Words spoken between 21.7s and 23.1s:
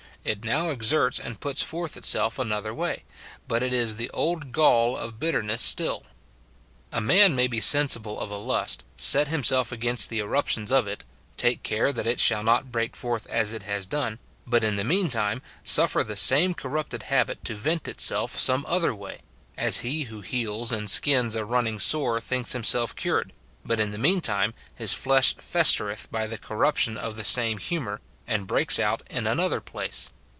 sore thinks himself